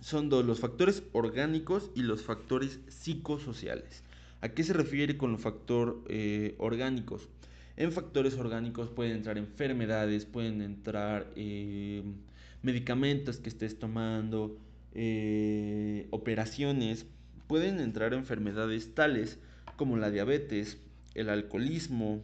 son 0.00 0.28
dos, 0.28 0.44
los 0.44 0.60
factores 0.60 1.02
orgánicos 1.12 1.90
y 1.94 2.02
los 2.02 2.22
factores 2.22 2.80
psicosociales. 2.88 4.02
¿A 4.40 4.50
qué 4.50 4.62
se 4.62 4.72
refiere 4.74 5.16
con 5.16 5.32
los 5.32 5.40
factores 5.40 5.94
eh, 6.08 6.54
orgánicos? 6.58 7.28
En 7.76 7.90
factores 7.92 8.34
orgánicos 8.36 8.88
pueden 8.90 9.16
entrar 9.16 9.38
enfermedades, 9.38 10.26
pueden 10.26 10.62
entrar 10.62 11.32
em, 11.34 12.14
medicamentos 12.62 13.38
que 13.38 13.48
estés 13.48 13.78
tomando, 13.78 14.56
eh, 14.94 16.06
operaciones, 16.10 17.06
pueden 17.46 17.80
entrar 17.80 18.14
enfermedades 18.14 18.94
tales 18.94 19.38
como 19.76 19.96
la 19.96 20.10
diabetes, 20.10 20.78
el 21.14 21.28
alcoholismo, 21.30 22.22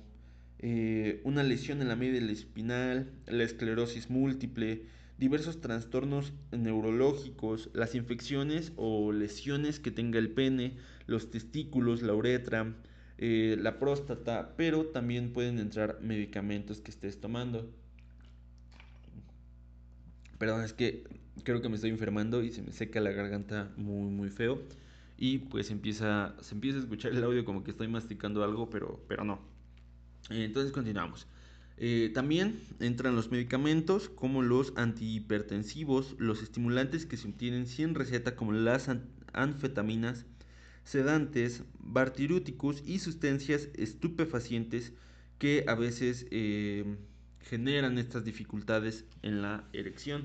eh, 0.62 1.22
una 1.24 1.42
lesión 1.42 1.80
en 1.80 1.88
la 1.88 1.96
médula 1.96 2.30
espinal, 2.30 3.10
la 3.26 3.44
esclerosis 3.44 4.10
múltiple, 4.10 4.82
diversos 5.16 5.62
trastornos 5.62 6.34
neurológicos, 6.52 7.70
las 7.72 7.94
infecciones 7.94 8.72
o 8.76 9.10
lesiones 9.12 9.80
que 9.80 9.90
tenga 9.90 10.18
el 10.18 10.30
pene, 10.30 10.76
los 11.06 11.30
testículos, 11.30 12.02
la 12.02 12.12
uretra, 12.12 12.74
eh, 13.16 13.56
la 13.58 13.78
próstata, 13.78 14.54
pero 14.58 14.86
también 14.86 15.32
pueden 15.32 15.58
entrar 15.58 15.98
medicamentos 16.02 16.82
que 16.82 16.90
estés 16.90 17.20
tomando. 17.20 17.70
Perdón, 20.38 20.62
es 20.62 20.74
que 20.74 21.04
creo 21.42 21.62
que 21.62 21.70
me 21.70 21.76
estoy 21.76 21.90
enfermando 21.90 22.42
y 22.42 22.50
se 22.52 22.62
me 22.62 22.72
seca 22.72 23.00
la 23.00 23.12
garganta 23.12 23.72
muy 23.76 24.10
muy 24.10 24.28
feo 24.28 24.62
y 25.16 25.38
pues 25.38 25.70
empieza 25.70 26.34
se 26.40 26.54
empieza 26.54 26.78
a 26.78 26.80
escuchar 26.82 27.12
el 27.12 27.24
audio 27.24 27.44
como 27.44 27.64
que 27.64 27.70
estoy 27.70 27.88
masticando 27.88 28.44
algo, 28.44 28.68
pero 28.68 29.02
pero 29.08 29.24
no. 29.24 29.59
Entonces 30.30 30.72
continuamos. 30.72 31.26
Eh, 31.76 32.10
también 32.12 32.60
entran 32.78 33.16
los 33.16 33.30
medicamentos 33.30 34.08
como 34.10 34.42
los 34.42 34.72
antihipertensivos, 34.76 36.14
los 36.18 36.42
estimulantes 36.42 37.06
que 37.06 37.16
se 37.16 37.28
obtienen 37.28 37.66
sin 37.66 37.94
receta 37.94 38.36
como 38.36 38.52
las 38.52 38.90
anfetaminas, 39.32 40.26
sedantes, 40.84 41.62
bartirúticos 41.78 42.82
y 42.84 42.98
sustancias 42.98 43.68
estupefacientes 43.74 44.92
que 45.38 45.64
a 45.68 45.74
veces 45.74 46.26
eh, 46.30 46.84
generan 47.40 47.96
estas 47.96 48.24
dificultades 48.24 49.06
en 49.22 49.40
la 49.40 49.64
erección. 49.72 50.24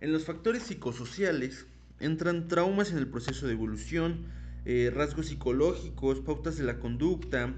En 0.00 0.12
los 0.12 0.24
factores 0.24 0.62
psicosociales 0.62 1.66
entran 2.00 2.48
traumas 2.48 2.90
en 2.90 2.98
el 2.98 3.08
proceso 3.08 3.46
de 3.46 3.52
evolución, 3.52 4.26
eh, 4.64 4.90
rasgos 4.94 5.26
psicológicos, 5.26 6.20
pautas 6.20 6.56
de 6.56 6.64
la 6.64 6.78
conducta, 6.78 7.52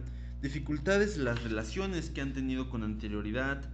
dificultades 0.46 1.18
las 1.18 1.42
relaciones 1.42 2.10
que 2.10 2.20
han 2.20 2.32
tenido 2.32 2.70
con 2.70 2.84
anterioridad, 2.84 3.68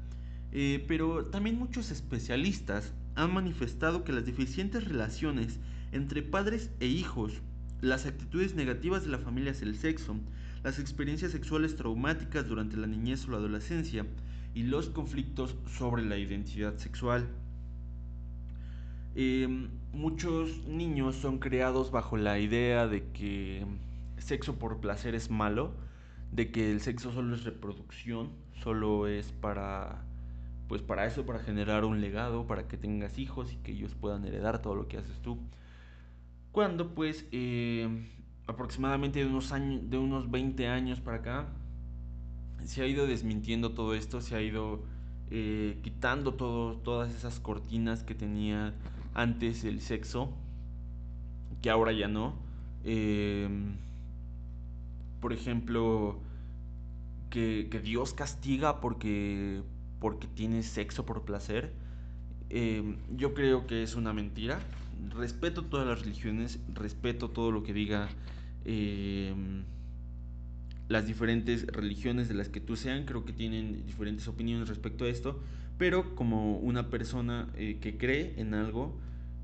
eh, 0.53 0.83
pero 0.89 1.27
también 1.27 1.59
muchos 1.59 1.91
especialistas 1.91 2.95
han 3.15 3.35
manifestado 3.35 4.05
que 4.05 4.13
las 4.13 4.25
deficientes 4.25 4.89
relaciones 4.89 5.59
entre 5.93 6.23
padres 6.23 6.71
e 6.81 6.87
hijos, 6.87 7.43
las 7.83 8.07
actitudes 8.07 8.55
negativas 8.55 9.05
de 9.05 9.11
la 9.11 9.19
familia 9.19 9.53
hacia 9.53 9.67
el 9.67 9.77
sexo, 9.77 10.17
las 10.63 10.79
experiencias 10.79 11.33
sexuales 11.33 11.77
traumáticas 11.77 12.49
durante 12.49 12.79
la 12.79 12.87
niñez 12.87 13.29
o 13.29 13.33
la 13.33 13.37
adolescencia 13.37 14.07
y 14.55 14.63
los 14.63 14.89
conflictos 14.89 15.55
sobre 15.77 16.03
la 16.03 16.17
identidad 16.17 16.79
sexual. 16.79 17.29
Eh, 19.15 19.69
muchos 19.93 20.65
niños 20.67 21.17
son 21.17 21.39
creados 21.39 21.91
bajo 21.91 22.17
la 22.17 22.39
idea 22.39 22.89
de 22.89 23.11
que 23.13 23.67
sexo 24.17 24.59
por 24.59 24.81
placer 24.81 25.15
es 25.15 25.29
malo, 25.29 25.75
de 26.33 26.51
que 26.51 26.73
el 26.73 26.81
sexo 26.81 27.13
solo 27.13 27.35
es 27.35 27.45
reproducción, 27.45 28.31
solo 28.63 29.07
es 29.07 29.33
para 29.33 30.05
pues 30.69 30.81
para 30.81 31.07
eso, 31.07 31.27
para 31.27 31.39
generar 31.39 31.85
un 31.85 32.01
legado, 32.01 32.47
para 32.47 32.67
que 32.67 32.79
tengas 32.79 33.19
hijos 33.19 33.53
y 33.53 33.57
que 33.57 33.73
ellos 33.73 33.95
puedan 33.95 34.25
heredar 34.25 34.63
todo 34.63 34.75
lo 34.75 34.89
que 34.89 34.97
haces 34.97 35.21
tú. 35.21 35.39
Cuando 36.51 36.95
pues 36.95 37.27
eh, 37.31 38.07
aproximadamente 38.47 39.19
de 39.19 39.27
unos 39.27 39.53
años, 39.53 39.91
de 39.91 39.99
unos 39.99 40.31
20 40.31 40.69
años 40.69 40.99
para 41.01 41.19
acá, 41.19 41.49
se 42.65 42.83
ha 42.83 42.87
ido 42.87 43.07
desmintiendo 43.07 43.73
todo 43.73 43.95
esto, 43.95 44.23
se 44.23 44.35
ha 44.35 44.41
ido 44.41 44.83
eh, 45.31 45.79
quitando 45.83 46.35
todo, 46.35 46.79
todas 46.79 47.15
esas 47.15 47.39
cortinas 47.39 48.03
que 48.03 48.15
tenía 48.15 48.73
antes 49.13 49.65
el 49.65 49.83
sexo, 49.83 50.33
que 51.61 51.69
ahora 51.69 51.93
ya 51.93 52.09
no. 52.09 52.35
Eh, 52.85 53.47
por 55.23 55.33
ejemplo, 55.33 56.21
que, 57.33 57.81
Dios 57.83 58.13
castiga 58.13 58.81
porque, 58.81 59.63
porque 60.01 60.27
tienes 60.27 60.67
sexo 60.67 61.07
por 61.07 61.25
placer, 61.25 61.73
em, 62.51 62.99
yo 63.17 63.33
creo 63.33 63.67
que 63.67 63.83
es 63.83 63.95
una 63.95 64.13
mentira. 64.13 64.61
Respeto 65.11 65.65
todas 65.65 65.87
las 65.87 66.01
religiones, 66.01 66.61
respeto 66.75 67.31
todo 67.31 67.53
lo 67.53 67.63
que 67.63 67.73
diga 67.73 68.09
em, 68.65 69.63
las 70.89 71.07
diferentes 71.07 71.67
religiones 71.69 72.29
de 72.29 72.35
las 72.35 72.49
que 72.49 72.61
tú 72.61 72.77
sean, 72.77 73.07
creo 73.07 73.25
que 73.25 73.33
tienen 73.33 73.87
diferentes 73.87 74.29
opiniones 74.29 74.69
respecto 74.69 75.05
a 75.05 75.09
esto, 75.09 75.41
pero 75.79 76.17
como 76.17 76.59
una 76.59 76.91
persona 76.91 77.49
eh, 77.55 77.79
que 77.81 77.97
cree 77.97 78.35
en 78.39 78.55
algo, 78.55 78.99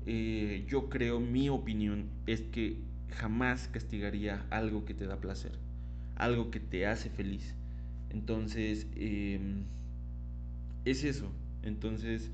eh, 0.05 0.65
yo 0.67 0.89
creo, 0.89 1.19
mi 1.21 1.49
opinión 1.49 2.09
es 2.27 2.41
que 2.41 2.77
jamás 3.11 3.69
castigaría 3.69 4.45
algo 4.51 4.85
que 4.85 4.93
te 4.93 5.05
da 5.05 5.17
placer 5.17 5.68
algo 6.19 6.51
que 6.51 6.59
te 6.59 6.85
hace 6.85 7.09
feliz. 7.09 7.55
Entonces, 8.11 8.85
em, 8.95 9.63
es 10.85 11.03
eso. 11.03 11.31
Entonces, 11.63 12.29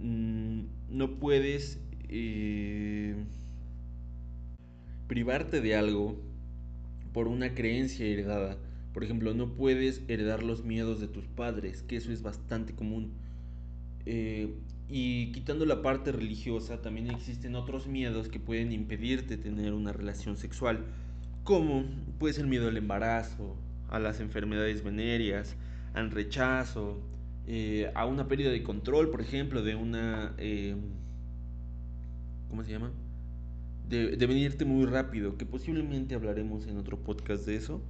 mm, 0.00 0.60
no 0.90 1.18
puedes 1.18 1.80
eh, 2.08 3.16
privarte 5.08 5.60
de 5.60 5.74
algo 5.74 6.20
por 7.12 7.28
una 7.28 7.54
creencia 7.54 8.06
heredada. 8.06 8.58
Por 8.92 9.04
ejemplo, 9.04 9.34
no 9.34 9.54
puedes 9.54 10.02
heredar 10.08 10.42
los 10.42 10.64
miedos 10.64 11.00
de 11.00 11.08
tus 11.08 11.26
padres, 11.26 11.82
que 11.82 11.96
eso 11.96 12.12
es 12.12 12.22
bastante 12.22 12.74
común. 12.74 13.12
Eh, 14.06 14.54
y 14.88 15.32
quitando 15.32 15.66
la 15.66 15.82
parte 15.82 16.12
religiosa, 16.12 16.80
también 16.80 17.10
existen 17.10 17.56
otros 17.56 17.88
miedos 17.88 18.28
que 18.28 18.38
pueden 18.38 18.72
impedirte 18.72 19.36
tener 19.36 19.72
una 19.72 19.92
relación 19.92 20.36
sexual 20.36 20.84
como 21.46 21.84
pues 22.18 22.38
el 22.38 22.48
miedo 22.48 22.68
al 22.68 22.76
embarazo, 22.76 23.56
a 23.88 24.00
las 24.00 24.18
enfermedades 24.18 24.82
venéreas, 24.82 25.54
al 25.94 26.10
rechazo, 26.10 26.98
eh, 27.46 27.90
a 27.94 28.04
una 28.04 28.26
pérdida 28.26 28.50
de 28.50 28.64
control, 28.64 29.10
por 29.10 29.20
ejemplo, 29.20 29.62
de 29.62 29.76
una... 29.76 30.34
Eh, 30.38 30.74
¿Cómo 32.50 32.64
se 32.64 32.72
llama? 32.72 32.90
De, 33.88 34.16
venirte 34.26 34.64
muy 34.64 34.86
rápido, 34.86 35.38
que 35.38 35.46
posiblemente 35.46 36.16
hablaremos 36.16 36.66
en 36.66 36.78
otro 36.78 36.98
podcast 36.98 37.46
de 37.46 37.54
eso, 37.54 37.80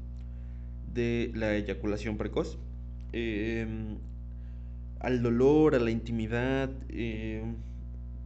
de 0.93 1.33
la 1.35 1.57
eyaculación 1.57 2.19
precoz, 2.19 2.59
em, 3.13 3.97
al 5.01 5.23
dolor, 5.23 5.75
a 5.75 5.79
la 5.79 5.91
intimidad, 5.91 6.71
em, 6.91 7.55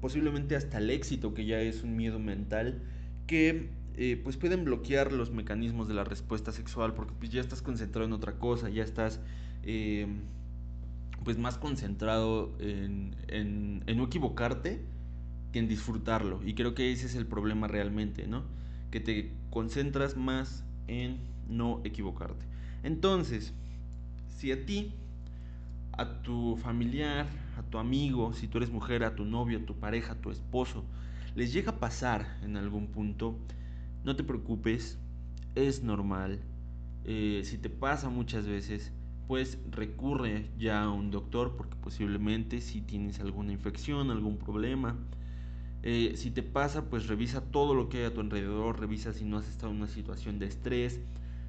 posiblemente 0.00 0.56
hasta 0.56 0.78
el 0.78 0.90
éxito, 0.90 1.34
que 1.34 1.46
ya 1.46 1.60
es 1.60 1.84
un 1.84 1.96
miedo 1.96 2.18
mental, 2.18 2.82
que 3.28 3.70
eh, 3.96 4.20
pues 4.22 4.36
pueden 4.36 4.64
bloquear 4.64 5.12
los 5.12 5.30
mecanismos 5.30 5.88
de 5.88 5.94
la 5.94 6.04
respuesta 6.04 6.52
sexual 6.52 6.94
porque 6.94 7.14
pues 7.18 7.30
ya 7.30 7.40
estás 7.40 7.62
concentrado 7.62 8.06
en 8.06 8.12
otra 8.12 8.38
cosa, 8.38 8.68
ya 8.68 8.82
estás 8.82 9.20
eh, 9.62 10.06
pues 11.24 11.38
más 11.38 11.58
concentrado 11.58 12.52
en, 12.58 13.14
en, 13.28 13.82
en 13.86 13.96
no 13.96 14.04
equivocarte 14.04 14.80
que 15.52 15.58
en 15.58 15.68
disfrutarlo. 15.68 16.40
Y 16.44 16.54
creo 16.54 16.74
que 16.74 16.92
ese 16.92 17.06
es 17.06 17.14
el 17.14 17.26
problema 17.26 17.66
realmente, 17.66 18.26
¿no? 18.26 18.44
Que 18.90 19.00
te 19.00 19.32
concentras 19.50 20.16
más 20.16 20.64
en 20.88 21.18
no 21.48 21.80
equivocarte. 21.84 22.44
Entonces, 22.82 23.52
si 24.28 24.52
a 24.52 24.64
ti, 24.64 24.94
a 25.92 26.22
tu 26.22 26.56
familiar, 26.56 27.26
a 27.58 27.62
tu 27.62 27.78
amigo, 27.78 28.32
si 28.32 28.46
tú 28.46 28.58
eres 28.58 28.70
mujer, 28.70 29.04
a 29.04 29.14
tu 29.14 29.24
novio, 29.24 29.58
a 29.58 29.66
tu 29.66 29.74
pareja, 29.74 30.12
a 30.12 30.16
tu 30.16 30.30
esposo, 30.30 30.84
les 31.34 31.52
llega 31.52 31.72
a 31.72 31.78
pasar 31.78 32.38
en 32.42 32.56
algún 32.56 32.86
punto, 32.86 33.36
no 34.04 34.16
te 34.16 34.24
preocupes, 34.24 34.98
es 35.54 35.82
normal. 35.82 36.40
Eh, 37.04 37.42
si 37.44 37.58
te 37.58 37.70
pasa 37.70 38.08
muchas 38.08 38.46
veces, 38.46 38.92
pues 39.26 39.58
recurre 39.70 40.50
ya 40.58 40.82
a 40.82 40.90
un 40.90 41.10
doctor 41.10 41.56
porque 41.56 41.76
posiblemente 41.76 42.60
si 42.60 42.80
tienes 42.80 43.20
alguna 43.20 43.52
infección, 43.52 44.10
algún 44.10 44.38
problema. 44.38 44.96
Eh, 45.82 46.12
si 46.16 46.30
te 46.30 46.42
pasa, 46.42 46.90
pues 46.90 47.06
revisa 47.06 47.40
todo 47.40 47.74
lo 47.74 47.88
que 47.88 47.98
hay 47.98 48.04
a 48.04 48.14
tu 48.14 48.20
alrededor, 48.20 48.80
revisa 48.80 49.12
si 49.12 49.24
no 49.24 49.38
has 49.38 49.48
estado 49.48 49.72
en 49.72 49.78
una 49.78 49.88
situación 49.88 50.38
de 50.38 50.46
estrés, 50.46 51.00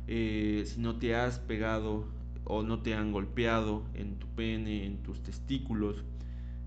eh, 0.07 0.63
si 0.65 0.79
no 0.79 0.95
te 0.97 1.15
has 1.15 1.39
pegado 1.39 2.07
o 2.43 2.63
no 2.63 2.79
te 2.81 2.95
han 2.95 3.11
golpeado 3.11 3.83
en 3.93 4.17
tu 4.19 4.27
pene, 4.27 4.85
en 4.85 5.03
tus 5.03 5.21
testículos, 5.21 6.03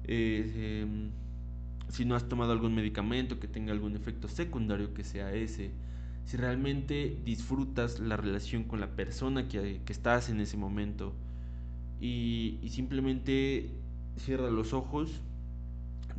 em, 0.06 1.10
si 1.88 2.04
no 2.04 2.14
has 2.14 2.28
tomado 2.28 2.52
algún 2.52 2.74
medicamento 2.74 3.38
que 3.38 3.48
tenga 3.48 3.72
algún 3.72 3.96
efecto 3.96 4.28
secundario 4.28 4.94
que 4.94 5.04
sea 5.04 5.32
ese, 5.32 5.70
si 6.24 6.36
realmente 6.36 7.18
disfrutas 7.24 8.00
la 8.00 8.16
relación 8.16 8.64
con 8.64 8.80
la 8.80 8.96
persona 8.96 9.48
que, 9.48 9.80
estás 9.88 10.30
en 10.30 10.40
ese 10.40 10.56
momento 10.56 11.12
y, 12.00 12.58
simplemente 12.70 13.70
cierra 14.16 14.50
los 14.50 14.72
ojos, 14.72 15.20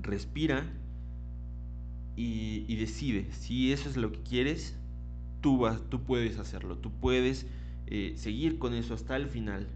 respira 0.01 0.65
y, 2.15 2.75
decide 2.75 3.27
si 3.31 3.71
eso 3.71 3.89
es 3.89 3.97
lo 3.97 4.11
que 4.11 4.21
quieres, 4.21 4.77
tú, 5.41 5.57
vas, 5.57 5.81
tú 5.89 6.03
puedes 6.03 6.37
hacerlo, 6.37 6.77
tú 6.77 6.91
puedes 6.91 7.47
eh, 7.87 8.13
seguir 8.15 8.59
con 8.59 8.73
eso 8.73 8.93
hasta 8.93 9.15
el 9.15 9.27
final 9.27 9.67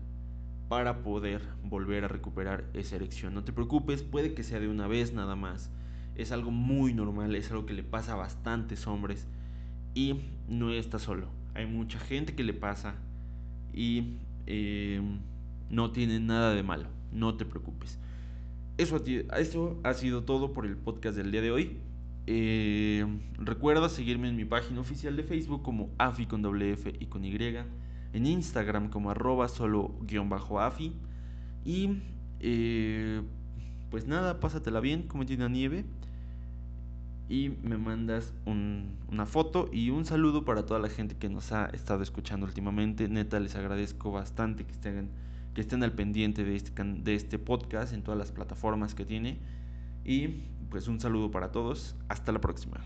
para 0.69 1.01
poder 1.01 1.41
volver 1.63 2.05
a 2.05 2.07
recuperar 2.07 2.63
esa 2.73 2.95
erección. 2.95 3.33
No 3.33 3.43
te 3.43 3.51
preocupes, 3.51 4.03
puede 4.03 4.35
que 4.35 4.43
sea 4.43 4.59
de 4.59 4.67
una 4.67 4.87
vez 4.87 5.13
nada 5.13 5.35
más. 5.35 5.71
Es 6.19 6.33
algo 6.33 6.51
muy 6.51 6.93
normal, 6.93 7.33
es 7.35 7.49
algo 7.49 7.65
que 7.65 7.73
le 7.73 7.81
pasa 7.81 8.11
a 8.11 8.15
bastantes 8.17 8.85
hombres 8.87 9.25
y 9.95 10.19
no 10.49 10.69
está 10.69 10.99
solo. 10.99 11.29
Hay 11.53 11.65
mucha 11.65 11.97
gente 11.97 12.35
que 12.35 12.43
le 12.43 12.53
pasa 12.53 12.95
y 13.73 14.17
em, 14.45 15.19
no 15.69 15.91
tiene 15.91 16.19
nada 16.19 16.53
de 16.53 16.61
malo. 16.61 16.89
No 17.13 17.37
te 17.37 17.45
preocupes. 17.45 17.97
Eso, 18.77 19.01
eso 19.37 19.79
ha 19.85 19.93
sido 19.93 20.25
todo 20.25 20.51
por 20.51 20.65
el 20.65 20.75
podcast 20.75 21.15
del 21.15 21.31
día 21.31 21.41
de 21.41 21.51
hoy. 21.51 21.77
Em, 22.27 23.21
recuerda 23.37 23.87
seguirme 23.87 24.27
en 24.27 24.35
mi 24.35 24.43
página 24.43 24.81
oficial 24.81 25.15
de 25.15 25.23
Facebook 25.23 25.63
como 25.63 25.89
AFI 25.99 26.25
con 26.25 26.41
WF 26.41 26.95
y 26.99 27.05
con 27.05 27.23
Y. 27.23 27.37
En 28.11 28.25
Instagram 28.25 28.89
como 28.89 29.09
arroba 29.09 29.47
solo 29.47 29.95
guion 30.01 30.27
bajo 30.27 30.59
AFI. 30.59 30.91
Y 31.63 32.01
eh, 32.41 33.21
pues 33.89 34.05
nada, 34.05 34.41
pásatela 34.41 34.81
bien, 34.81 35.03
como 35.03 35.25
tiene 35.25 35.47
nieve 35.47 35.85
y 37.29 37.49
me 37.61 37.77
mandas 37.77 38.33
una 38.45 39.27
foto 39.27 39.69
y 39.71 39.91
un 39.91 40.03
saludo 40.03 40.43
para 40.43 40.65
toda 40.65 40.79
la 40.79 40.89
gente 40.89 41.15
que 41.15 41.29
nos 41.29 41.51
ha 41.51 41.67
estado 41.67 42.01
escuchando 42.01 42.47
últimamente. 42.47 43.07
Neta, 43.07 43.39
les 43.39 43.55
agradezco 43.55 44.11
bastante 44.11 44.65
que 44.65 44.71
estén, 44.71 45.09
que 45.53 45.61
estén 45.61 45.83
al 45.83 45.93
pendiente 45.93 46.43
de 46.43 46.55
este, 46.55 46.83
de 46.83 47.15
este 47.15 47.37
podcast 47.37 47.93
en 47.93 48.01
todas 48.01 48.17
las 48.17 48.31
plataformas 48.31 48.95
que 48.95 49.05
tiene. 49.05 49.37
Y 50.03 50.27
pues 50.71 50.87
un 50.87 50.99
saludo 50.99 51.29
para 51.29 51.51
todos. 51.51 51.95
Hasta 52.07 52.31
la 52.31 52.41
próxima. 52.41 52.79